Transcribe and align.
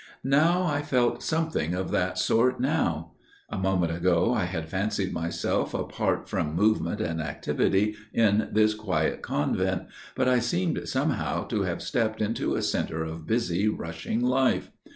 Now 0.23 0.63
I 0.65 0.81
felt 0.81 1.21
something 1.21 1.75
of 1.75 1.91
that 1.91 2.17
sort 2.17 2.59
now. 2.59 3.11
A 3.51 3.57
moment 3.59 3.95
ago 3.95 4.33
I 4.33 4.45
had 4.45 4.67
fancied 4.67 5.13
myself 5.13 5.75
apart 5.75 6.27
from 6.27 6.55
movement 6.55 6.99
and 6.99 7.21
activity 7.21 7.95
in 8.11 8.49
this 8.51 8.73
quiet 8.73 9.21
convent; 9.21 9.83
but 10.15 10.27
I 10.27 10.39
seemed 10.39 10.89
somehow 10.89 11.43
to 11.49 11.61
have 11.65 11.83
stepped 11.83 12.19
into 12.19 12.55
a 12.55 12.63
centre 12.63 13.03
of 13.03 13.27
busy, 13.27 13.67
rushing 13.67 14.21
life. 14.21 14.71